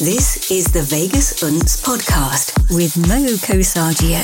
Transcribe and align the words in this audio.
This 0.00 0.50
is 0.50 0.64
the 0.72 0.82
Vegas 0.82 1.40
Untz 1.44 1.80
podcast 1.80 2.58
with 2.74 2.96
Mo 3.06 3.26
Cosagio. 3.38 4.18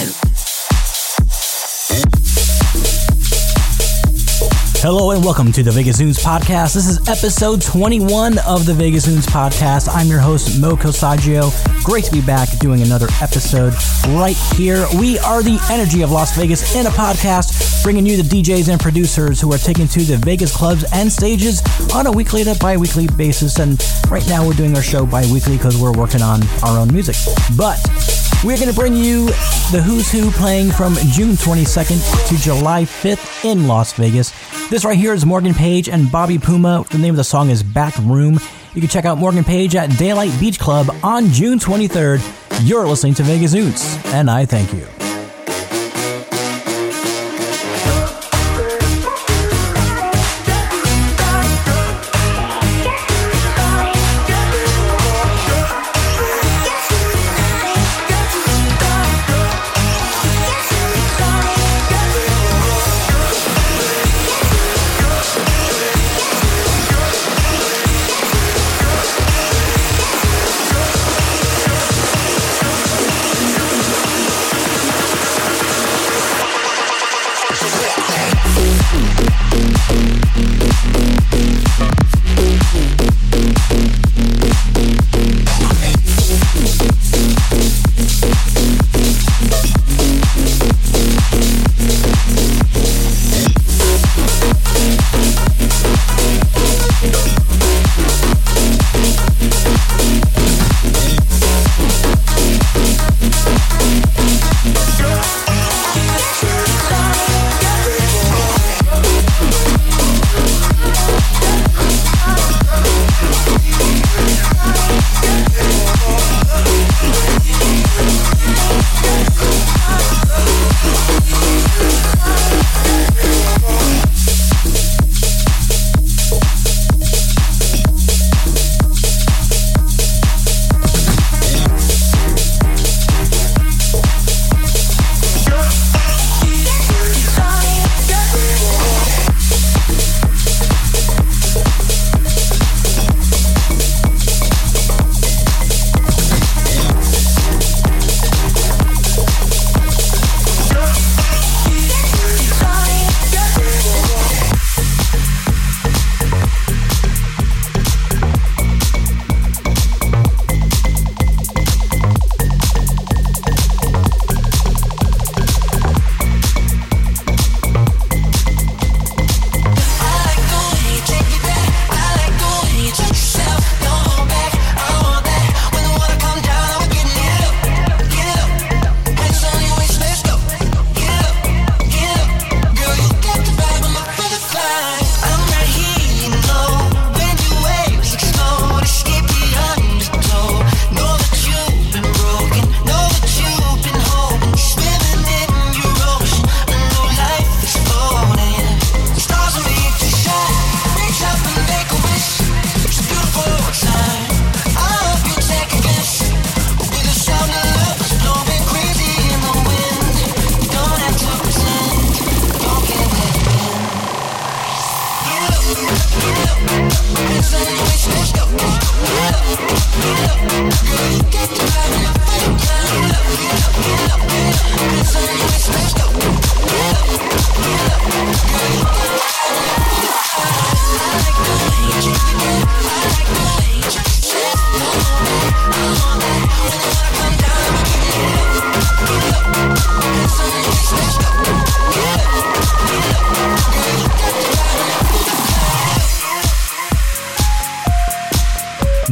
Hello 4.82 5.12
and 5.12 5.24
welcome 5.24 5.52
to 5.52 5.62
the 5.62 5.70
Vegas 5.70 6.00
Untz 6.00 6.18
podcast. 6.18 6.74
This 6.74 6.88
is 6.88 6.98
episode 7.08 7.62
21 7.62 8.38
of 8.48 8.66
the 8.66 8.74
Vegas 8.74 9.06
Untz 9.06 9.26
podcast. 9.26 9.88
I'm 9.94 10.08
your 10.08 10.18
host, 10.18 10.60
Mo 10.60 10.74
Cosagio. 10.74 11.52
Great 11.82 12.04
to 12.04 12.12
be 12.12 12.20
back 12.20 12.48
doing 12.58 12.82
another 12.82 13.08
episode 13.22 13.72
right 14.08 14.36
here. 14.54 14.86
We 14.98 15.18
are 15.20 15.42
the 15.42 15.58
energy 15.70 16.02
of 16.02 16.10
Las 16.10 16.36
Vegas 16.36 16.76
in 16.76 16.86
a 16.86 16.90
podcast, 16.90 17.82
bringing 17.82 18.04
you 18.04 18.22
the 18.22 18.22
DJs 18.22 18.68
and 18.68 18.78
producers 18.78 19.40
who 19.40 19.52
are 19.52 19.58
taking 19.58 19.88
to 19.88 20.00
the 20.02 20.18
Vegas 20.18 20.54
clubs 20.54 20.84
and 20.92 21.10
stages 21.10 21.62
on 21.94 22.06
a 22.06 22.12
weekly 22.12 22.44
to 22.44 22.54
bi 22.60 22.76
weekly 22.76 23.08
basis. 23.16 23.58
And 23.58 23.82
right 24.10 24.26
now 24.28 24.46
we're 24.46 24.52
doing 24.52 24.76
our 24.76 24.82
show 24.82 25.06
bi 25.06 25.22
weekly 25.32 25.56
because 25.56 25.80
we're 25.80 25.92
working 25.92 26.22
on 26.22 26.42
our 26.62 26.78
own 26.78 26.92
music. 26.92 27.16
But 27.56 27.80
we're 28.44 28.58
going 28.58 28.70
to 28.70 28.74
bring 28.74 28.94
you 28.94 29.26
the 29.72 29.82
Who's 29.82 30.12
Who 30.12 30.30
playing 30.32 30.70
from 30.72 30.94
June 31.12 31.32
22nd 31.32 32.28
to 32.28 32.36
July 32.36 32.84
5th 32.84 33.44
in 33.44 33.66
Las 33.66 33.94
Vegas. 33.94 34.32
This 34.68 34.84
right 34.84 34.98
here 34.98 35.14
is 35.14 35.24
Morgan 35.24 35.54
Page 35.54 35.88
and 35.88 36.12
Bobby 36.12 36.38
Puma. 36.38 36.84
The 36.90 36.98
name 36.98 37.14
of 37.14 37.16
the 37.16 37.24
song 37.24 37.48
is 37.48 37.62
Back 37.62 37.96
Room. 37.98 38.38
You 38.74 38.80
can 38.80 38.88
check 38.88 39.04
out 39.04 39.18
Morgan 39.18 39.44
Page 39.44 39.74
at 39.74 39.90
Daylight 39.98 40.38
Beach 40.38 40.58
Club 40.58 40.94
on 41.02 41.28
June 41.28 41.58
23rd. 41.58 42.20
You're 42.66 42.86
listening 42.86 43.14
to 43.14 43.22
Vegas 43.22 43.54
Untz, 43.54 44.04
and 44.12 44.30
I 44.30 44.44
thank 44.44 44.72
you. 44.72 44.99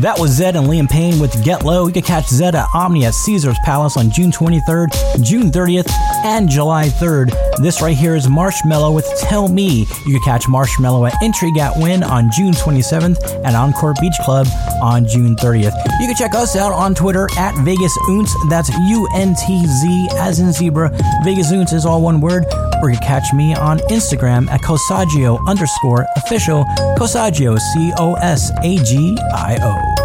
That 0.08 0.18
was 0.18 0.40
Zedd 0.40 0.54
and 0.54 0.66
Liam 0.66 0.88
Payne 0.88 1.18
with 1.18 1.44
Get 1.44 1.66
Low. 1.66 1.86
You 1.86 1.92
can 1.92 2.00
catch 2.02 2.28
Zedd 2.28 2.54
at 2.54 2.66
Omnia 2.72 3.08
at 3.08 3.14
Caesars 3.14 3.58
Palace 3.62 3.98
on 3.98 4.10
June 4.10 4.32
23rd, 4.32 5.22
June 5.22 5.50
30th, 5.50 5.92
and 6.24 6.48
July 6.48 6.86
3rd. 6.88 7.30
This 7.58 7.82
right 7.82 7.94
here 7.94 8.16
is 8.16 8.26
Marshmello 8.26 8.94
with 8.94 9.06
Tell 9.20 9.48
Me. 9.48 9.80
You 10.06 10.18
can 10.18 10.22
catch 10.22 10.44
Marshmello 10.44 11.06
at 11.06 11.22
Intrigue 11.22 11.58
at 11.58 11.76
Wynn 11.76 12.02
on 12.02 12.30
June 12.30 12.54
27th 12.54 13.22
and 13.44 13.54
Encore 13.54 13.92
Beach 14.00 14.14
Club 14.24 14.46
on 14.80 15.06
June 15.06 15.36
30th. 15.36 15.74
You 16.00 16.06
can 16.06 16.16
check 16.16 16.34
us 16.34 16.56
out 16.56 16.72
on 16.72 16.94
Twitter 16.94 17.28
at 17.36 17.54
Vegas 17.62 17.94
Untz. 18.08 18.30
That's 18.48 18.70
U 18.70 19.06
N 19.14 19.34
T 19.34 19.66
Z 19.66 20.08
as 20.16 20.40
in 20.40 20.54
zebra. 20.54 20.88
Vegas 21.22 21.52
Untz 21.52 21.74
is 21.74 21.84
all 21.84 22.00
one 22.00 22.22
word. 22.22 22.46
Or 22.80 22.88
you 22.88 22.96
can 22.96 23.06
catch 23.06 23.34
me 23.34 23.54
on 23.54 23.78
Instagram 23.90 24.48
at 24.48 24.62
Cosagio 24.62 25.38
underscore 25.46 26.06
official. 26.16 26.64
Cosagio, 26.96 27.58
C 27.58 27.92
O 27.98 28.14
S 28.14 28.50
A 28.62 28.82
G 28.84 29.18
I 29.34 29.58
O. 29.60 29.97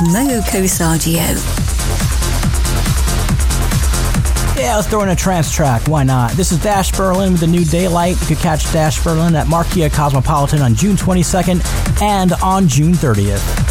with 0.00 0.12
Mo 0.12 0.40
Cosagio. 0.42 1.16
Yeah, 4.56 4.76
let's 4.76 4.88
throw 4.88 5.02
in 5.02 5.10
a 5.10 5.16
trance 5.16 5.50
track. 5.52 5.86
Why 5.86 6.02
not? 6.02 6.32
This 6.32 6.50
is 6.50 6.58
Dash 6.62 6.90
Berlin 6.92 7.32
with 7.32 7.40
the 7.40 7.46
new 7.46 7.64
Daylight. 7.64 8.20
You 8.22 8.26
can 8.26 8.36
catch 8.36 8.72
Dash 8.72 9.02
Berlin 9.02 9.34
at 9.34 9.48
Marquee 9.48 9.88
Cosmopolitan 9.90 10.62
on 10.62 10.74
June 10.74 10.96
22nd 10.96 12.02
and 12.02 12.32
on 12.42 12.66
June 12.68 12.92
30th. 12.92 13.65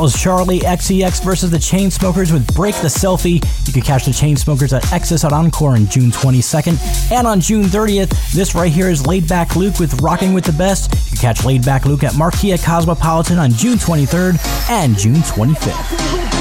That 0.00 0.04
was 0.04 0.16
Charli 0.16 0.60
XCX 0.60 1.22
versus 1.22 1.50
the 1.50 1.58
Chainsmokers 1.58 2.32
with 2.32 2.54
Break 2.54 2.74
the 2.76 2.88
Selfie. 2.88 3.34
You 3.66 3.72
can 3.74 3.82
catch 3.82 4.06
the 4.06 4.12
Chainsmokers 4.12 4.74
at 4.74 4.82
XS 4.84 5.26
at 5.26 5.32
Encore 5.34 5.72
on 5.72 5.88
June 5.88 6.10
22nd. 6.10 7.12
And 7.12 7.26
on 7.26 7.38
June 7.38 7.64
30th, 7.64 8.32
this 8.32 8.54
right 8.54 8.72
here 8.72 8.88
is 8.88 9.06
Laid 9.06 9.28
Back 9.28 9.56
Luke 9.56 9.78
with 9.78 10.00
Rocking 10.00 10.32
with 10.32 10.44
the 10.44 10.52
Best. 10.52 10.94
You 10.94 11.18
can 11.18 11.18
catch 11.18 11.44
Laid 11.44 11.66
Back 11.66 11.84
Luke 11.84 12.02
at 12.02 12.16
Marquee 12.16 12.56
Cosmopolitan 12.56 13.36
on 13.36 13.50
June 13.50 13.76
23rd 13.76 14.38
and 14.70 14.96
June 14.96 15.16
25th. 15.16 16.36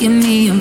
Give 0.00 0.12
me 0.12 0.48
a 0.48 0.59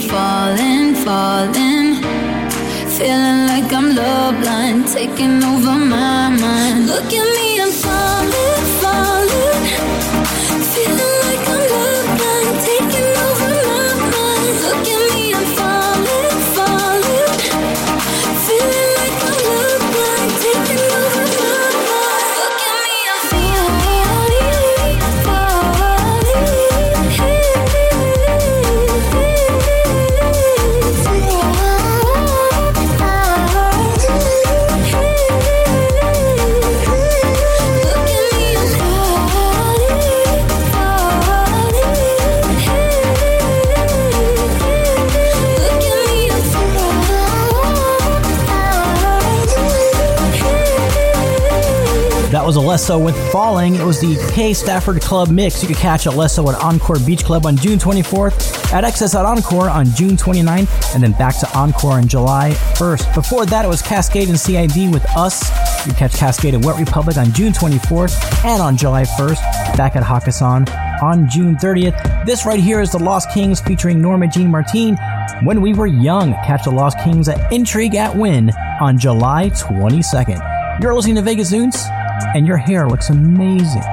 was 52.49 52.57
Alesso 52.57 53.03
with 53.03 53.15
Falling. 53.31 53.75
It 53.75 53.83
was 53.83 54.01
the 54.01 54.15
K 54.33 54.55
Stafford 54.55 54.99
Club 55.01 55.29
mix. 55.29 55.61
You 55.61 55.67
could 55.67 55.77
catch 55.77 56.05
Alesso 56.05 56.51
at 56.51 56.59
Encore 56.59 56.97
Beach 57.05 57.23
Club 57.23 57.45
on 57.45 57.55
June 57.55 57.77
24th, 57.77 58.73
at 58.73 58.83
XS 58.83 59.13
at 59.13 59.23
Encore 59.23 59.69
on 59.69 59.85
June 59.91 60.17
29th, 60.17 60.95
and 60.95 61.03
then 61.03 61.11
back 61.11 61.37
to 61.41 61.47
Encore 61.55 61.91
on 61.91 62.07
July 62.07 62.53
1st. 62.73 63.13
Before 63.13 63.45
that, 63.45 63.65
it 63.65 63.67
was 63.67 63.83
Kaskade 63.83 64.29
and 64.29 64.39
CID 64.39 64.91
with 64.91 65.05
Us. 65.15 65.47
You 65.85 65.93
catch 65.93 66.13
Kaskade 66.13 66.55
and 66.55 66.65
Wet 66.65 66.79
Republic 66.79 67.17
on 67.17 67.31
June 67.33 67.53
24th 67.53 68.43
and 68.43 68.63
on 68.63 68.75
July 68.75 69.03
1st, 69.03 69.77
back 69.77 69.95
at 69.95 70.01
Hakkasan 70.01 70.67
on 71.03 71.29
June 71.29 71.55
30th. 71.55 72.25
This 72.25 72.47
right 72.47 72.59
here 72.59 72.81
is 72.81 72.91
the 72.91 72.99
Lost 72.99 73.29
Kings 73.31 73.61
featuring 73.61 74.01
Norma 74.01 74.27
Jean 74.27 74.49
Martin. 74.49 74.97
When 75.43 75.61
We 75.61 75.75
Were 75.75 75.85
Young, 75.85 76.33
catch 76.45 76.63
the 76.63 76.71
Lost 76.71 76.97
Kings 77.03 77.29
at 77.29 77.53
Intrigue 77.53 77.93
at 77.93 78.15
Wynn 78.15 78.49
on 78.81 78.97
July 78.97 79.51
22nd. 79.51 80.81
You're 80.81 80.95
listening 80.95 81.15
to 81.15 81.21
Vegas 81.21 81.51
Untz, 81.51 81.98
and 82.35 82.47
your 82.47 82.57
hair 82.57 82.87
looks 82.87 83.09
amazing. 83.09 83.83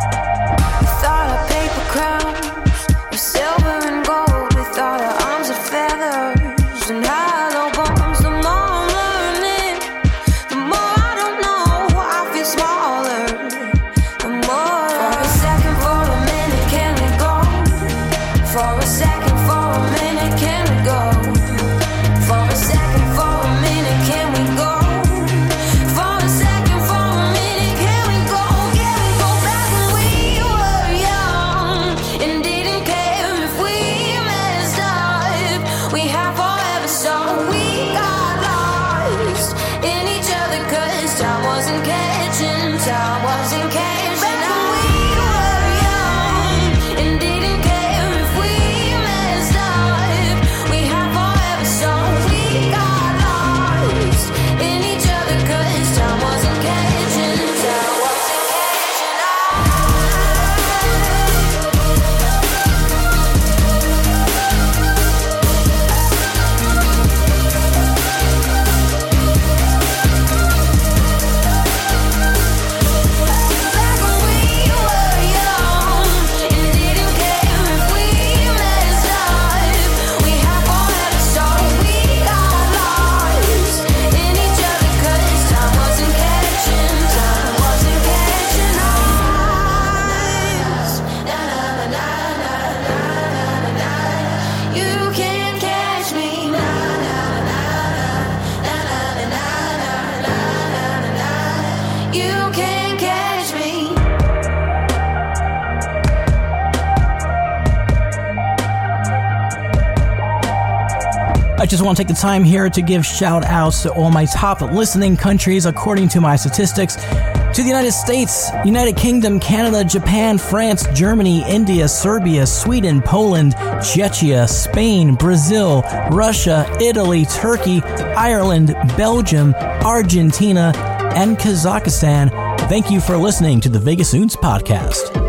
I 111.66 111.68
just 111.68 111.82
want 111.82 111.96
to 111.96 112.04
take 112.04 112.14
the 112.14 112.14
time 112.14 112.44
here 112.44 112.70
to 112.70 112.80
give 112.80 113.04
shout 113.04 113.42
outs 113.42 113.82
to 113.82 113.92
all 113.92 114.08
my 114.08 114.24
top 114.26 114.60
listening 114.60 115.16
countries 115.16 115.66
according 115.66 116.06
to 116.10 116.20
my 116.20 116.36
statistics. 116.36 116.94
To 116.94 117.54
the 117.56 117.66
United 117.66 117.90
States, 117.90 118.50
United 118.64 118.96
Kingdom, 118.96 119.40
Canada, 119.40 119.82
Japan, 119.82 120.38
France, 120.38 120.86
Germany, 120.94 121.42
India, 121.50 121.88
Serbia, 121.88 122.46
Sweden, 122.46 123.02
Poland, 123.02 123.56
Czechia, 123.82 124.48
Spain, 124.48 125.16
Brazil, 125.16 125.82
Russia, 126.12 126.70
Italy, 126.80 127.24
Turkey, 127.24 127.82
Ireland, 127.82 128.68
Belgium, 128.96 129.52
Argentina, 129.84 130.72
and 131.16 131.36
Kazakhstan. 131.36 132.30
Thank 132.68 132.92
you 132.92 133.00
for 133.00 133.16
listening 133.16 133.60
to 133.62 133.68
the 133.68 133.80
Vegas 133.80 134.14
Untz 134.14 134.36
podcast. 134.36 135.25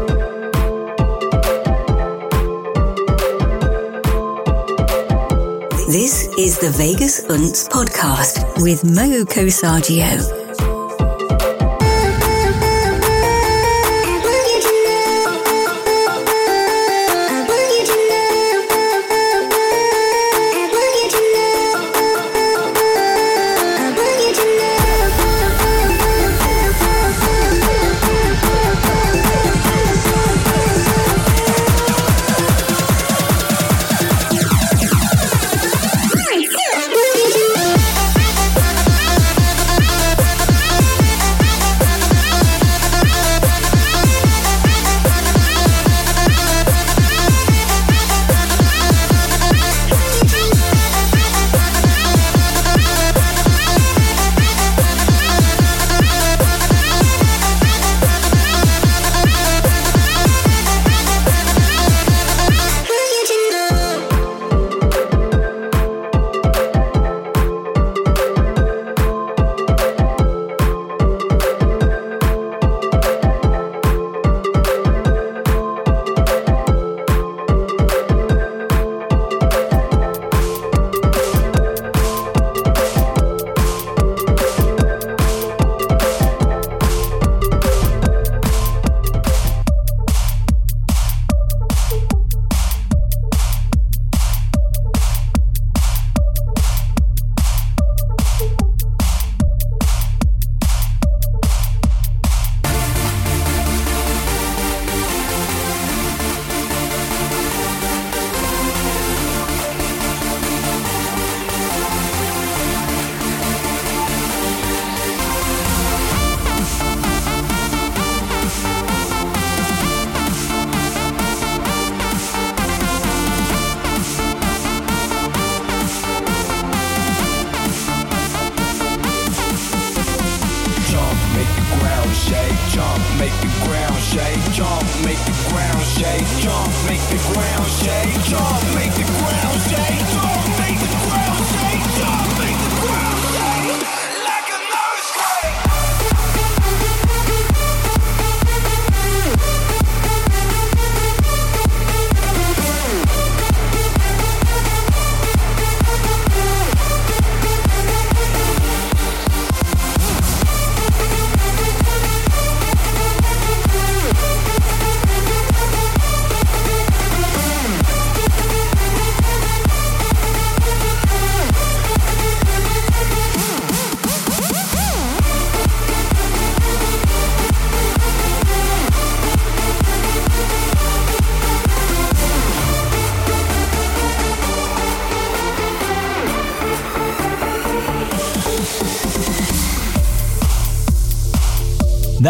This 5.98 6.28
is 6.38 6.60
the 6.60 6.70
Vegas 6.70 7.22
Untz 7.22 7.68
podcast 7.68 8.62
with 8.62 8.84
Mo 8.84 9.26
Cosagio. 9.26 10.47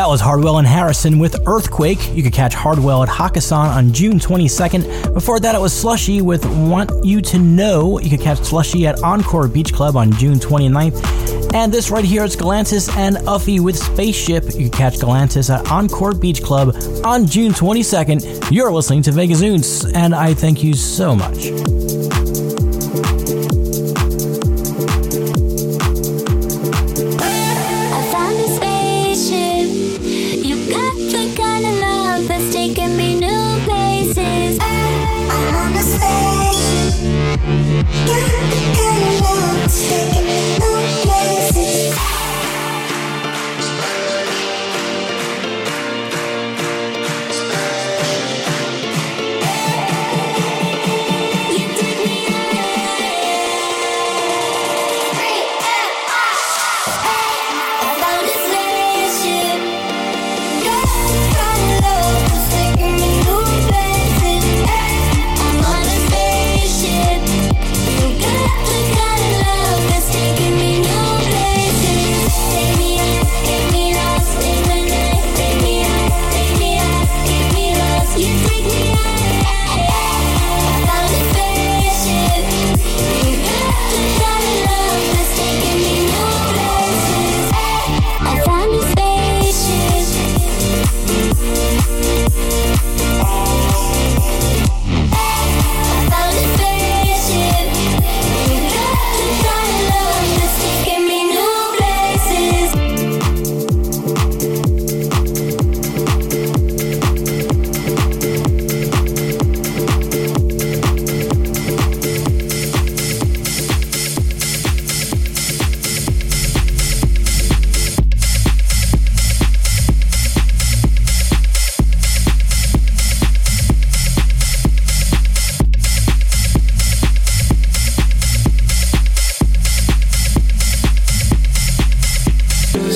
That 0.08 0.12
was 0.12 0.22
Hardwell 0.22 0.58
and 0.58 0.66
Harrison 0.66 1.20
with 1.20 1.36
Earthquake. 1.46 2.16
You 2.16 2.24
could 2.24 2.32
catch 2.32 2.54
Hardwell 2.54 3.04
at 3.04 3.10
Hakkasan 3.10 3.76
on 3.76 3.92
June 3.92 4.20
22nd. 4.20 5.14
Before 5.14 5.38
that, 5.42 5.54
it 5.54 5.60
was 5.60 5.74
Slushii 5.74 6.22
with 6.22 6.46
Want 6.46 7.04
You 7.04 7.20
to 7.24 7.38
Know. 7.38 8.00
You 8.00 8.10
could 8.10 8.22
catch 8.22 8.38
Slushii 8.38 8.88
at 8.88 9.04
Encore 9.04 9.50
Beach 9.50 9.74
Club 9.74 9.98
on 9.98 10.14
June 10.14 10.40
29th. 10.40 11.54
And 11.54 11.74
this 11.74 11.92
right 11.92 12.06
here 12.06 12.24
is 12.24 12.38
Galantis 12.38 12.90
and 12.96 13.18
Uffie 13.18 13.60
with 13.60 13.78
Spaceship. 13.78 14.46
You 14.56 14.70
can 14.70 14.72
catch 14.72 14.94
Galantis 14.94 15.54
at 15.54 15.70
Encore 15.70 16.14
Beach 16.14 16.42
Club 16.42 16.74
on 17.04 17.28
June 17.28 17.52
22nd. 17.52 18.50
You're 18.50 18.72
listening 18.72 19.02
to 19.02 19.12
Vegas 19.12 19.42
Untz, 19.42 19.94
and 19.94 20.16
I 20.16 20.34
thank 20.34 20.64
you 20.64 20.74
so 20.74 21.18
much. 21.18 21.77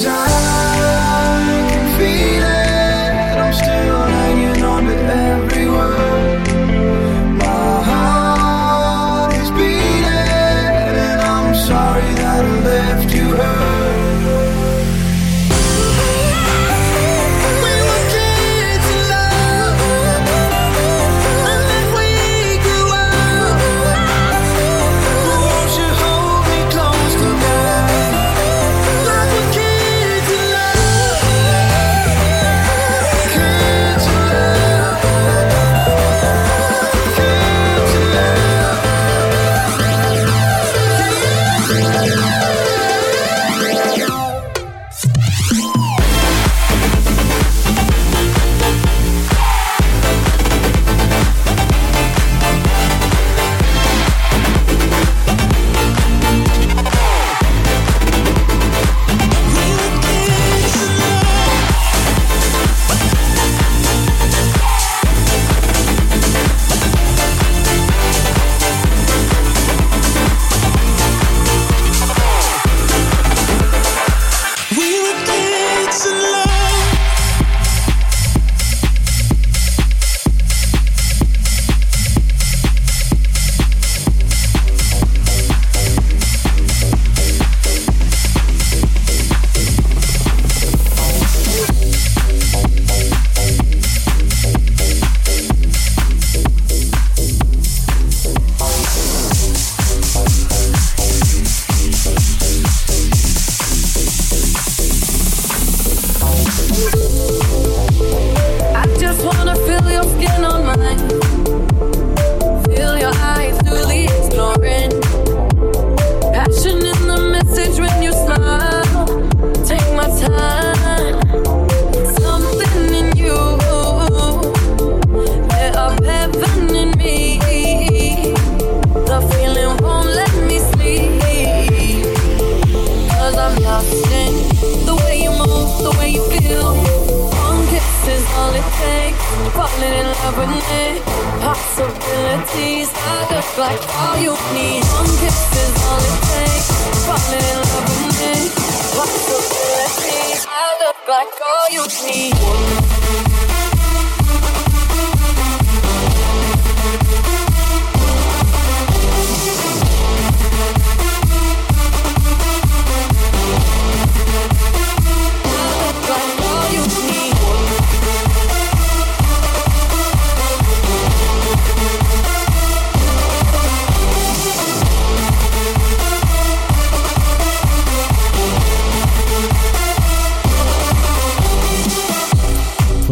desire 0.02 0.31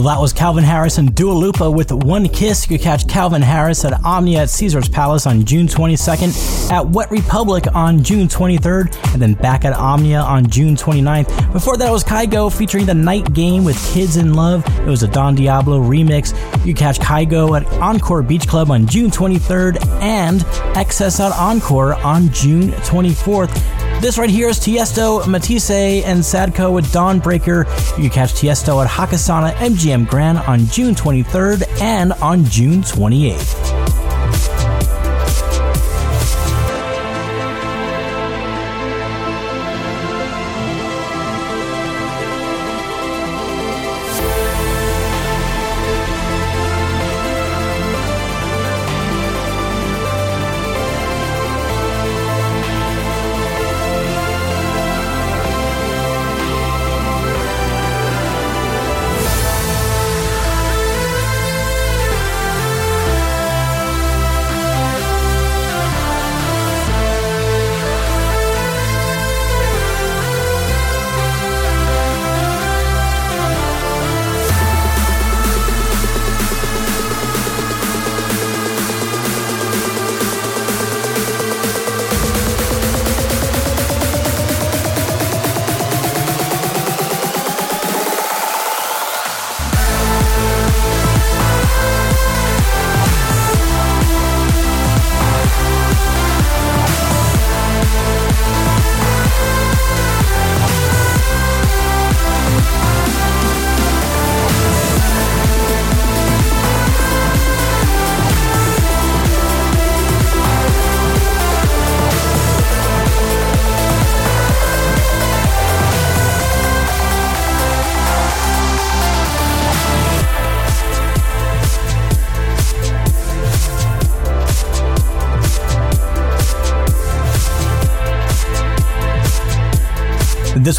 that 0.10 0.19
was 0.19 0.34
Calvin 0.34 0.63
Harris 0.63 0.98
and 0.98 1.13
Dua 1.13 1.34
Lipa 1.34 1.69
with 1.69 1.91
One 1.91 2.28
Kiss. 2.28 2.67
You 2.67 2.80
can 2.80 2.84
catch 2.84 3.08
Calvin 3.08 3.43
Harris 3.43 3.86
at 3.86 3.93
Omnia 4.04 4.41
at 4.41 4.50
Caesar's 4.50 4.89
Palace 4.89 5.28
on 5.28 5.45
June 5.45 5.67
22nd, 5.67 6.72
at 6.72 6.88
Wet 6.88 7.12
Republic 7.12 7.65
on 7.76 8.02
June 8.02 8.28
23rd, 8.28 9.13
and 9.13 9.22
then 9.22 9.36
back 9.36 9.65
at 9.65 9.74
Omnia 9.74 10.19
on 10.19 10.48
June 10.50 10.76
29th. 10.76 11.54
Before 11.54 11.78
that 11.78 11.88
it 11.88 11.91
was 11.91 12.04
Kygo 12.04 12.52
featuring 12.52 12.88
The 12.88 12.93
Night 12.95 13.34
Game 13.36 13.63
with 13.63 13.78
Kids 13.93 14.17
in 14.17 14.34
Love. 14.34 14.65
It 14.80 14.88
was 14.88 15.04
a 15.04 15.08
Don 15.08 15.36
Diablo 15.36 15.80
remix. 15.80 16.34
You 16.65 16.74
catch 16.74 16.98
Kygo 16.98 17.56
at 17.56 17.67
Encore 17.80 18.24
Beach 18.24 18.48
Club 18.48 18.72
on 18.72 18.88
June 18.88 19.12
23rd 19.12 19.86
and 20.02 20.41
XS 20.74 21.19
at 21.24 21.38
Encore 21.38 21.93
on 21.93 22.30
June 22.34 22.69
24th. 22.72 23.79
This 23.99 24.17
right 24.17 24.29
here 24.29 24.47
is 24.47 24.59
Tiesto, 24.59 25.27
Matisse, 25.27 26.05
and 26.05 26.19
Sadko 26.19 26.73
with 26.73 26.85
Dawnbreaker. 26.85 27.65
You 27.97 28.03
can 28.03 28.09
catch 28.09 28.31
Tiesto 28.31 28.81
at 28.81 28.89
Hakasana 28.89 29.51
MGM 29.55 30.07
Grand 30.07 30.38
on 30.39 30.67
June 30.67 30.95
23rd 30.95 31.81
and 31.81 32.13
on 32.13 32.45
June 32.45 32.81
28th. 32.81 33.68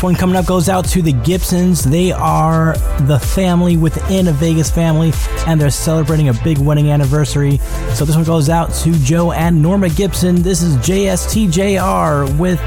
One 0.03 0.15
coming 0.15 0.37
up 0.37 0.47
goes 0.47 0.71
out 0.71 0.87
to 0.87 1.03
the 1.03 1.13
Gibsons. 1.13 1.85
They 1.85 2.11
are 2.11 2.75
the 3.01 3.19
family 3.19 3.77
within 3.77 4.29
a 4.29 4.33
Vegas 4.33 4.71
family, 4.71 5.13
and 5.47 5.61
they're 5.61 5.69
celebrating 5.69 6.31
a 6.31 6.33
big 6.43 6.57
wedding 6.57 6.91
anniversary. 6.91 7.59
So 7.93 8.07
this 8.07 8.17
one 8.17 8.25
goes 8.25 8.49
out 8.49 8.73
to 8.77 8.93
Joe 8.93 9.33
and 9.33 9.61
Norma 9.61 9.91
Gibson. 9.91 10.41
This 10.41 10.63
is 10.63 10.79
JSTJR 10.79 12.39
with 12.39 12.59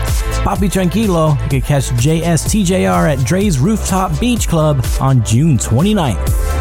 Papi 0.43 0.69
Tranquilo. 0.69 1.41
You 1.45 1.49
can 1.49 1.61
catch 1.61 1.85
JSTJR 1.85 3.13
at 3.13 3.17
Drai's 3.19 3.57
Rooftop 3.57 4.19
Beach 4.19 4.47
Club 4.47 4.85
on 5.01 5.25
June 5.25 5.57
29th. 5.57 6.52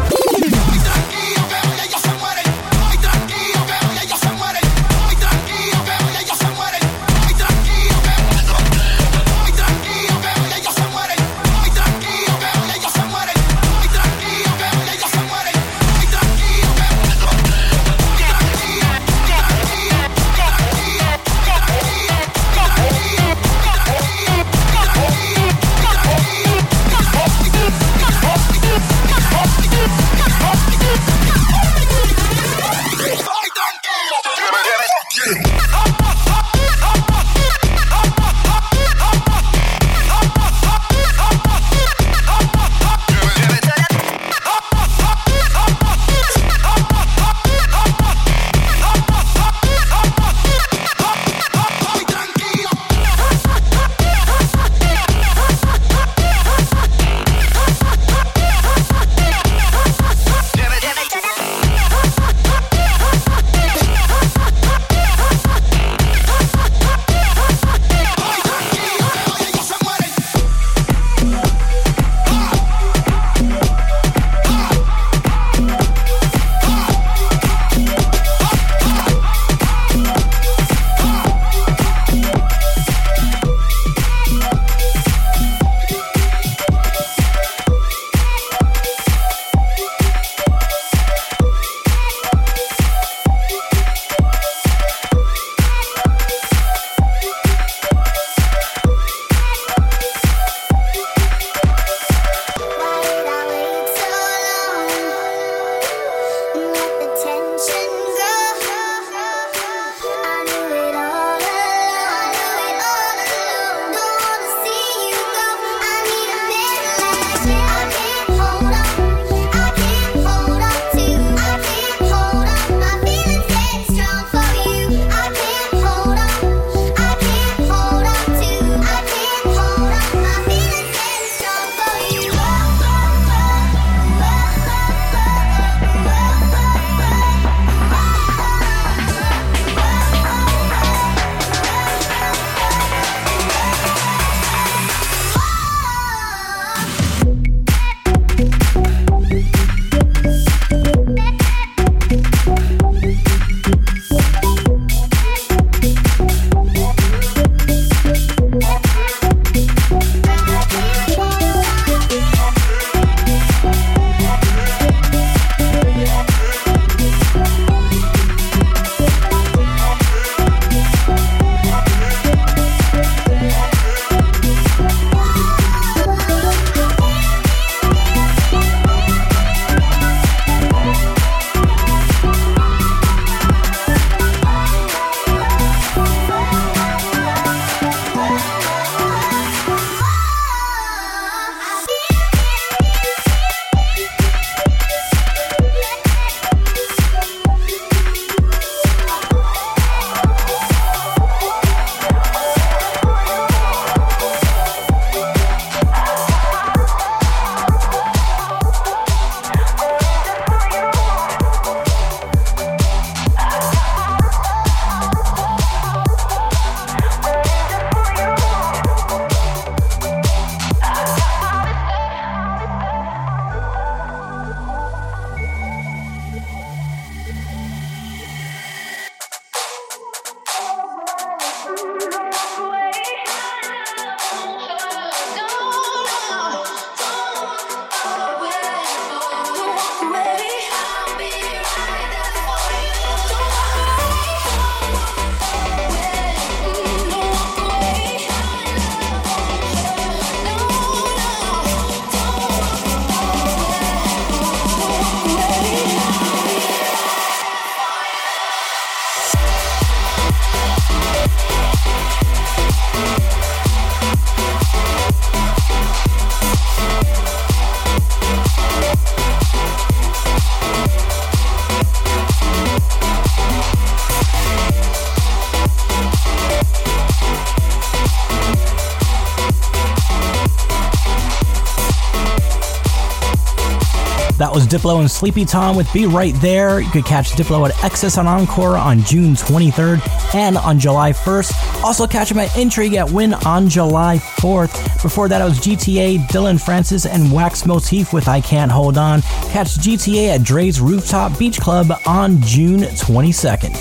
Diplo 284.73 285.01
and 285.01 285.11
Sleepy 285.11 285.45
Tom 285.45 285.75
with 285.75 285.91
Be 285.93 286.07
Right 286.07 286.33
There. 286.41 286.79
You 286.79 286.89
could 286.89 287.05
catch 287.05 287.33
Diplo 287.33 287.69
at 287.69 287.75
XS 287.75 288.17
on 288.17 288.25
Encore 288.25 288.75
on 288.75 289.03
June 289.03 289.35
23rd 289.35 290.33
and 290.33 290.57
on 290.57 290.79
July 290.79 291.13
1st. 291.13 291.83
Also 291.83 292.07
catch 292.07 292.31
him 292.31 292.39
at 292.39 292.57
Intrigue 292.57 292.95
at 292.95 293.07
Wynn 293.07 293.35
on 293.45 293.69
July 293.69 294.17
4th. 294.17 295.03
Before 295.03 295.29
that, 295.29 295.41
it 295.41 295.43
was 295.43 295.59
GTA, 295.59 296.27
Dillon 296.29 296.57
Francis, 296.57 297.05
and 297.05 297.31
Wax 297.31 297.67
Motif 297.67 298.13
with 298.13 298.27
I 298.27 298.41
Can't 298.41 298.71
Hold 298.71 298.97
On. 298.97 299.21
Catch 299.51 299.75
GTA 299.75 300.29
at 300.29 300.41
Drai's 300.41 300.81
Rooftop 300.81 301.37
Beach 301.37 301.59
Club 301.59 301.91
on 302.07 302.41
June 302.41 302.79
22nd. 302.79 303.77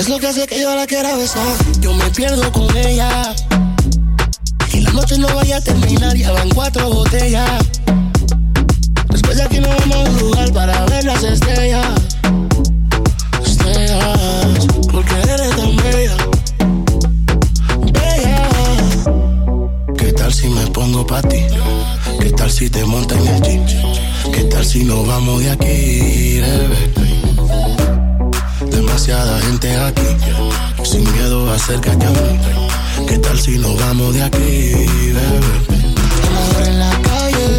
Es 0.00 0.08
lo 0.08 0.18
que 0.18 0.26
hace 0.26 0.48
que 0.48 0.60
yo 0.60 0.74
la 0.74 0.88
quiera 0.88 1.14
besar. 1.14 1.46
Yo 1.80 1.94
me 1.94 2.10
pierdo 2.10 2.50
con 2.50 2.76
ella. 2.76 3.32
Y 4.72 4.80
la 4.80 4.90
noche 4.90 5.18
no 5.18 5.32
vaya 5.32 5.58
a 5.58 5.60
terminar, 5.60 6.16
ya 6.16 6.32
van 6.32 6.50
cuatro 6.50 6.90
botellas. 6.90 7.81
Después 9.12 9.36
de 9.36 9.42
aquí 9.44 9.60
nos 9.60 9.76
vamos 9.76 9.96
a 9.96 10.10
un 10.10 10.18
lugar 10.18 10.52
para 10.52 10.84
ver 10.86 11.04
las 11.04 11.22
estrellas. 11.22 11.86
Estrellas, 13.44 14.66
porque 14.90 15.14
eres 15.14 15.56
tan 15.56 15.76
bella. 15.76 16.16
Bella. 17.92 18.48
¿Qué 19.96 20.12
tal 20.12 20.32
si 20.32 20.48
me 20.48 20.66
pongo 20.68 21.06
pa' 21.06 21.22
ti? 21.22 21.44
¿Qué 22.20 22.30
tal 22.30 22.50
si 22.50 22.68
te 22.70 22.84
monta 22.84 23.14
en 23.16 23.26
el 23.26 23.42
jeep? 23.42 23.62
¿Qué 24.32 24.44
tal 24.44 24.64
si 24.64 24.84
nos 24.84 25.06
vamos 25.06 25.40
de 25.40 25.50
aquí, 25.50 26.40
bebé? 26.40 26.92
Demasiada 28.70 29.40
gente 29.40 29.76
aquí, 29.76 30.06
sin 30.84 31.04
miedo 31.12 31.52
acércate 31.52 32.06
a 32.06 32.10
mí. 32.10 32.38
¿Qué 33.06 33.18
tal 33.18 33.38
si 33.38 33.58
nos 33.58 33.78
vamos 33.78 34.14
de 34.14 34.22
aquí, 34.22 34.72
bebé? 35.12 35.40
Mejor 36.32 36.62
en 36.68 36.78
la 36.78 36.90
calle, 37.02 37.58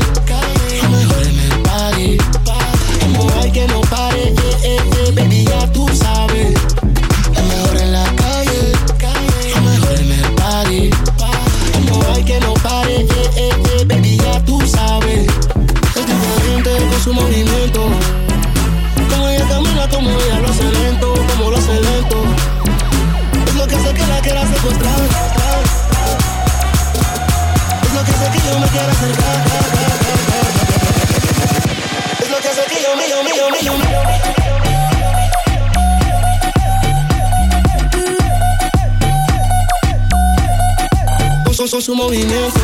que 3.53 3.67
no 3.67 3.81
pare, 3.81 4.02
Son, 41.53 41.67
son 41.67 41.81
su 41.81 41.95
movimiento. 41.95 42.59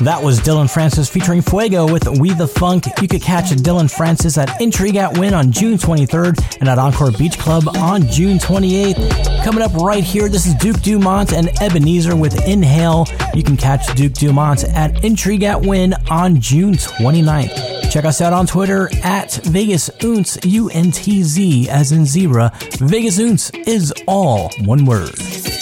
That 0.00 0.22
was 0.22 0.38
Dillon 0.38 0.68
Francis 0.68 1.08
featuring 1.08 1.42
Fuego 1.42 1.90
with 1.90 2.06
We 2.20 2.30
the 2.30 2.46
Funk. 2.46 2.84
You 3.02 3.08
could 3.08 3.20
catch 3.20 3.50
Dillon 3.50 3.88
Francis 3.88 4.38
at 4.38 4.60
Intrigue 4.60 4.94
at 4.94 5.18
Wynn 5.18 5.34
on 5.34 5.50
June 5.50 5.76
23rd 5.76 6.58
and 6.60 6.68
at 6.68 6.78
Encore 6.78 7.10
Beach 7.10 7.36
Club 7.36 7.64
on 7.76 8.06
June 8.06 8.38
28th. 8.38 9.42
Coming 9.42 9.60
up 9.60 9.74
right 9.74 10.04
here, 10.04 10.28
this 10.28 10.46
is 10.46 10.54
Duke 10.54 10.80
Dumont 10.82 11.32
and 11.32 11.48
Ebenezer 11.60 12.14
with 12.14 12.46
Inhale. 12.46 13.06
You 13.34 13.42
can 13.42 13.56
catch 13.56 13.92
Duke 13.96 14.12
Dumont 14.12 14.62
at 14.64 15.04
Intrigue 15.04 15.42
at 15.42 15.60
Wynn 15.60 15.94
on 16.10 16.40
June 16.40 16.74
29th. 16.74 17.90
Check 17.90 18.04
us 18.04 18.20
out 18.20 18.32
on 18.32 18.46
Twitter 18.46 18.88
at 19.02 19.34
Vegas 19.46 19.88
Untz, 19.98 20.38
U 20.48 20.70
N 20.70 20.92
T 20.92 21.24
Z 21.24 21.68
as 21.70 21.90
in 21.90 22.06
zebra. 22.06 22.52
Vegas 22.78 23.18
Untz 23.18 23.50
is 23.66 23.92
all 24.06 24.52
one 24.64 24.84
word. 24.84 25.57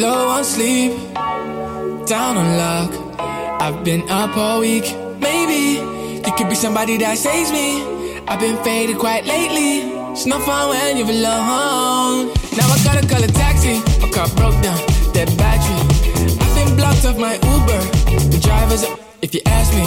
Low 0.00 0.28
on 0.28 0.44
sleep, 0.44 0.92
down 2.06 2.36
on 2.36 2.56
luck. 2.56 2.90
I've 3.60 3.84
been 3.84 4.08
up 4.08 4.34
all 4.36 4.60
week. 4.60 4.84
Maybe 5.20 5.76
you 6.24 6.32
could 6.36 6.48
be 6.48 6.54
somebody 6.54 6.96
that 6.98 7.18
saves 7.18 7.52
me. 7.52 7.84
I've 8.26 8.40
been 8.40 8.56
faded 8.64 8.98
quite 8.98 9.26
lately. 9.26 9.92
It's 10.12 10.24
not 10.24 10.42
fun 10.42 10.70
when 10.70 10.96
you're 10.96 11.06
alone. 11.06 12.32
Now 12.56 12.66
I 12.74 12.78
gotta 12.82 13.06
call 13.06 13.22
a 13.22 13.28
taxi. 13.28 13.76
My 14.00 14.08
car 14.10 14.28
broke 14.40 14.56
down, 14.62 14.80
dead 15.12 15.28
battery. 15.36 15.80
I've 16.40 16.54
been 16.56 16.76
blocked 16.76 17.04
off 17.04 17.18
my 17.18 17.34
Uber. 17.34 17.80
The 18.32 18.40
driver's 18.40 18.84
up, 18.84 18.98
if 19.20 19.34
you 19.34 19.42
ask 19.46 19.70
me. 19.74 19.84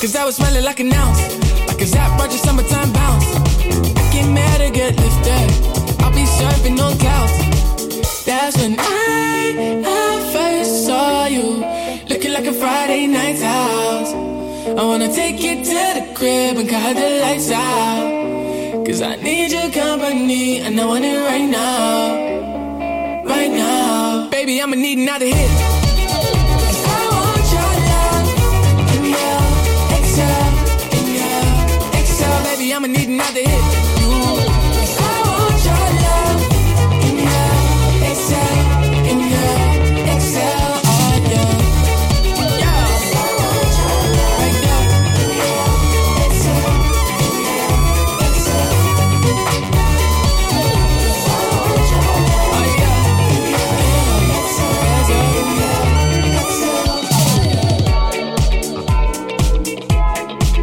Cause 0.00 0.14
I 0.14 0.24
was 0.24 0.36
smelling 0.36 0.64
like 0.64 0.78
an 0.78 0.92
ounce. 0.92 1.20
Like 1.66 1.80
a 1.80 1.86
Zap 1.86 2.18
Roger 2.18 2.38
summertime 2.38 2.92
bounce. 2.92 3.26
I 3.34 4.04
get 4.12 4.28
mad 4.30 4.60
or 4.60 4.70
get 4.70 4.94
lifted. 4.96 5.48
I'll 6.02 6.14
be 6.14 6.24
surfing 6.38 6.78
on 6.78 6.96
clouds. 6.98 7.41
That's 8.24 8.56
when 8.56 8.76
I, 8.78 9.82
I 9.84 10.32
first 10.32 10.86
saw 10.86 11.26
you. 11.26 11.64
Looking 12.08 12.32
like 12.32 12.46
a 12.46 12.52
Friday 12.52 13.08
night 13.08 13.40
house. 13.40 14.12
I 14.12 14.84
wanna 14.84 15.12
take 15.12 15.42
you 15.42 15.56
to 15.56 15.82
the 15.98 16.12
crib 16.14 16.56
and 16.56 16.68
cut 16.68 16.94
the 16.94 17.20
lights 17.20 17.50
out. 17.50 18.86
Cause 18.86 19.02
I 19.02 19.16
need 19.16 19.50
your 19.50 19.70
company 19.72 20.60
and 20.60 20.80
I 20.80 20.84
want 20.84 21.04
it 21.04 21.18
right 21.18 21.48
now. 21.48 23.24
Right 23.24 23.50
now. 23.50 24.28
Baby, 24.30 24.62
I'ma 24.62 24.76
need 24.76 24.98
another 24.98 25.26
hit. 25.26 25.72
I'ma 32.74 32.86
need 32.86 33.08
another 33.08 33.40
hit. 33.40 33.81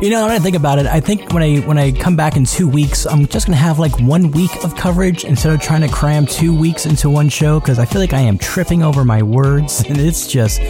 You 0.01 0.09
know, 0.09 0.23
when 0.23 0.31
I 0.31 0.39
think 0.39 0.55
about 0.55 0.79
it, 0.79 0.85
I 0.85 1.01
think 1.01 1.33
when 1.33 1.43
I 1.43 1.57
when 1.59 1.77
I 1.77 1.91
come 1.91 2.15
back 2.15 2.37
in 2.37 2.45
two 2.45 2.69
weeks, 2.69 3.05
I'm 3.05 3.27
just 3.27 3.47
gonna 3.47 3.57
have 3.57 3.79
like 3.79 3.99
one 3.99 4.31
week 4.31 4.63
of 4.63 4.73
coverage 4.77 5.25
instead 5.25 5.51
of 5.51 5.59
trying 5.59 5.81
to 5.81 5.89
cram 5.89 6.25
two 6.25 6.57
weeks 6.57 6.85
into 6.85 7.09
one 7.09 7.27
show 7.27 7.59
because 7.59 7.79
I 7.79 7.85
feel 7.85 7.99
like 7.99 8.13
I 8.13 8.21
am 8.21 8.37
tripping 8.37 8.81
over 8.81 9.03
my 9.03 9.21
words 9.21 9.81
and 9.89 9.97
it's 9.97 10.25
just 10.25 10.61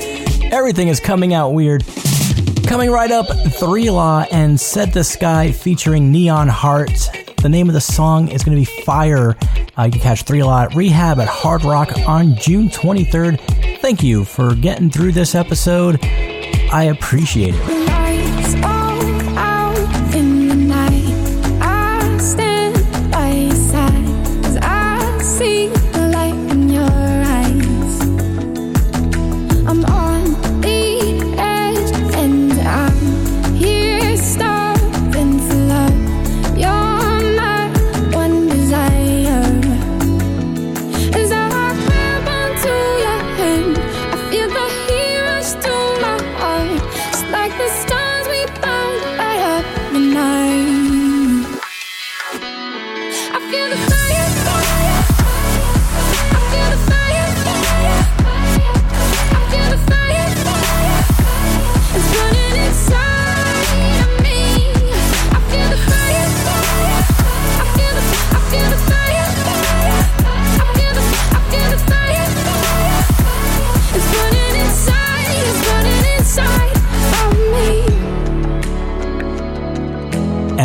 everything 0.52 0.88
is 0.88 1.00
coming 1.00 1.36
out 1.36 1.54
weird. 1.54 1.86
Coming 2.66 2.90
right 2.90 3.12
up, 3.12 3.28
3LAU 3.28 4.28
and 4.32 4.60
Said 4.60 4.94
the 4.94 5.04
Sky 5.04 5.52
featuring 5.52 6.12
Neon 6.12 6.48
Heart. 6.48 7.10
The 7.44 7.50
name 7.50 7.70
of 7.70 7.76
the 7.76 7.82
song 7.82 8.30
is 8.30 8.44
to 8.44 8.50
be 8.50 8.66
Fire. 8.66 9.38
Uh, 9.78 9.84
you 9.84 9.92
can 9.92 10.02
catch 10.02 10.26
3LAU 10.26 10.72
at 10.72 10.76
Rehab 10.76 11.20
at 11.20 11.28
Hard 11.28 11.64
Rock 11.64 11.96
on 12.08 12.34
June 12.36 12.68
23rd. 12.70 13.80
Thank 13.80 14.02
you 14.02 14.26
for 14.26 14.56
getting 14.56 14.90
through 14.90 15.12
this 15.12 15.36
episode. 15.36 16.00
I 16.04 16.86
appreciate 16.92 17.54
it. 17.56 17.99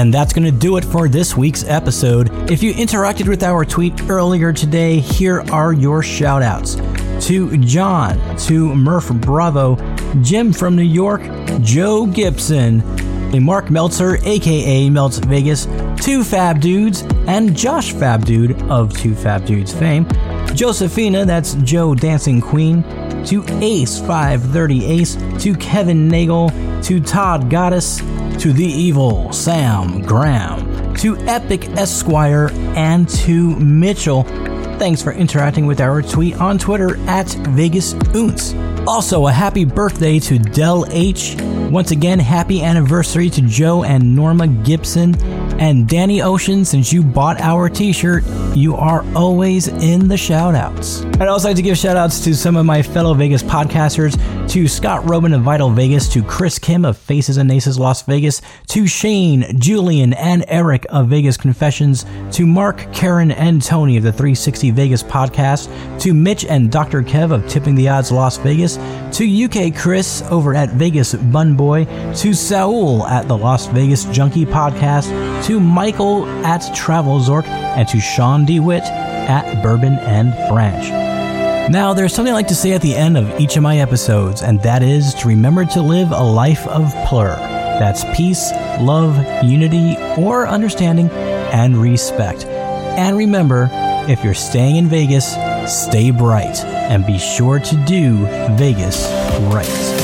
And 0.04 0.12
that's 0.12 0.34
going 0.34 0.44
to 0.44 0.52
do 0.52 0.76
it 0.76 0.84
for 0.84 1.08
this 1.08 1.34
week's 1.34 1.64
episode. 1.64 2.28
If 2.50 2.62
you 2.62 2.74
interacted 2.74 3.26
with 3.26 3.42
our 3.42 3.64
tweet 3.64 4.02
earlier 4.02 4.52
today, 4.52 4.98
here 4.98 5.40
are 5.50 5.72
your 5.72 6.02
shout 6.02 6.42
outs 6.42 6.74
to 7.26 7.56
John, 7.56 8.36
to 8.40 8.74
Murph 8.76 9.08
Bravo, 9.08 9.76
Jim 10.20 10.52
from 10.52 10.76
New 10.76 10.82
York, 10.82 11.22
Joe 11.62 12.04
Gibson, 12.04 12.82
Mark 13.42 13.70
Meltzer, 13.70 14.18
aka 14.24 14.90
Melts 14.90 15.16
Vegas, 15.20 15.66
Two 16.04 16.22
Fab 16.22 16.60
Dudes, 16.60 17.00
and 17.26 17.56
Josh 17.56 17.94
Fab 17.94 18.26
Dude 18.26 18.60
of 18.64 18.92
Two 18.92 19.14
Fab 19.14 19.46
Dudes 19.46 19.72
fame, 19.72 20.06
Josephina, 20.54 21.24
that's 21.24 21.54
Joe 21.54 21.94
Dancing 21.94 22.42
Queen, 22.42 22.82
to 23.24 23.40
Ace530 23.40 24.82
Ace, 24.82 25.42
to 25.42 25.54
Kevin 25.54 26.08
Nagel, 26.08 26.50
to 26.82 27.00
Todd 27.00 27.48
Goddess, 27.48 28.02
to 28.40 28.52
The 28.52 28.64
Evil 28.64 29.32
Sam 29.32 30.02
Graham, 30.02 30.94
to 30.96 31.16
Epic 31.18 31.68
Esquire, 31.70 32.50
and 32.76 33.08
to 33.08 33.56
Mitchell. 33.56 34.24
Thanks 34.78 35.02
for 35.02 35.12
interacting 35.12 35.66
with 35.66 35.80
our 35.80 36.02
tweet 36.02 36.36
on 36.40 36.58
Twitter 36.58 36.96
at 37.08 37.28
Vegas 37.50 37.94
Untz. 38.14 38.54
Also, 38.86 39.26
a 39.26 39.32
happy 39.32 39.64
birthday 39.64 40.18
to 40.18 40.38
Del 40.38 40.84
H. 40.90 41.36
Once 41.70 41.90
again, 41.90 42.18
happy 42.18 42.62
anniversary 42.62 43.30
to 43.30 43.40
Joe 43.42 43.84
and 43.84 44.14
Norma 44.14 44.46
Gibson. 44.46 45.14
And 45.58 45.88
Danny 45.88 46.20
Ocean, 46.20 46.64
since 46.64 46.92
you 46.92 47.02
bought 47.02 47.40
our 47.40 47.68
t 47.68 47.92
shirt, 47.92 48.24
you 48.54 48.74
are 48.76 49.04
always 49.14 49.68
in 49.68 50.08
the 50.08 50.16
shout 50.16 50.54
outs. 50.54 51.04
I'd 51.20 51.28
also 51.28 51.48
like 51.48 51.56
to 51.56 51.62
give 51.62 51.78
shout 51.78 51.96
outs 51.96 52.22
to 52.24 52.34
some 52.34 52.56
of 52.56 52.66
my 52.66 52.82
fellow 52.82 53.14
Vegas 53.14 53.42
podcasters 53.42 54.18
to 54.50 54.68
Scott 54.68 55.04
Roeben 55.04 55.34
of 55.34 55.42
Vital 55.42 55.70
Vegas, 55.70 56.08
to 56.12 56.22
Chris 56.22 56.58
Kim 56.58 56.84
of 56.84 56.98
Faces 56.98 57.36
and 57.36 57.50
Aces 57.50 57.78
Las 57.78 58.02
Vegas, 58.02 58.42
to 58.68 58.86
Shane, 58.86 59.58
Julian, 59.58 60.12
and 60.14 60.44
Eric 60.48 60.86
of 60.90 61.08
Vegas 61.08 61.36
Confessions, 61.36 62.04
to 62.32 62.46
Mark, 62.46 62.92
Karen, 62.92 63.30
and 63.30 63.62
Tony 63.62 63.96
of 63.96 64.02
the 64.02 64.12
360 64.12 64.70
Vegas 64.72 65.02
podcast, 65.02 65.68
to 66.00 66.12
Mitch 66.12 66.44
and 66.44 66.70
Dr. 66.70 67.02
Kev 67.02 67.32
of 67.32 67.48
Tipping 67.48 67.74
the 67.74 67.88
Odds 67.88 68.12
Las 68.12 68.36
Vegas, 68.38 68.76
to 69.16 69.44
UK 69.44 69.74
Chris 69.74 70.22
over 70.30 70.54
at 70.54 70.70
Vegas 70.70 71.14
Bun 71.14 71.56
Boy, 71.56 71.84
to 72.16 72.34
Saul 72.34 73.06
at 73.06 73.28
the 73.28 73.36
Las 73.36 73.66
Vegas 73.68 74.04
Junkie 74.06 74.46
podcast, 74.46 75.08
to 75.44 75.60
Michael 75.60 76.26
at 76.44 76.74
Travel 76.74 77.20
Zork, 77.20 77.46
and 77.46 77.86
to 77.88 78.00
Sean 78.00 78.44
DeWitt 78.44 78.82
at 78.82 79.62
Bourbon 79.62 79.94
and 79.98 80.32
Branch. 80.48 80.88
Now, 81.70 81.94
there's 81.94 82.14
something 82.14 82.32
I 82.32 82.36
like 82.36 82.48
to 82.48 82.54
say 82.54 82.72
at 82.72 82.82
the 82.82 82.94
end 82.94 83.16
of 83.16 83.40
each 83.40 83.56
of 83.56 83.62
my 83.62 83.78
episodes, 83.78 84.42
and 84.42 84.60
that 84.62 84.82
is 84.82 85.14
to 85.14 85.28
remember 85.28 85.64
to 85.64 85.82
live 85.82 86.12
a 86.12 86.22
life 86.22 86.66
of 86.66 86.94
plur. 87.06 87.36
That's 87.78 88.04
peace, 88.16 88.52
love, 88.80 89.16
unity, 89.44 89.96
or 90.16 90.46
understanding, 90.46 91.10
and 91.10 91.76
respect. 91.76 92.44
And 92.44 93.16
remember, 93.16 93.68
if 94.08 94.22
you're 94.22 94.34
staying 94.34 94.76
in 94.76 94.88
Vegas, 94.88 95.32
stay 95.66 96.10
bright 96.10 96.62
and 96.64 97.06
be 97.06 97.18
sure 97.18 97.58
to 97.58 97.84
do 97.84 98.26
Vegas 98.56 99.06
right. 99.52 100.03